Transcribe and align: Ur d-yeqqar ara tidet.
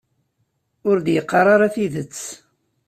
Ur 0.89 0.97
d-yeqqar 1.05 1.47
ara 1.55 1.73
tidet. 1.73 2.17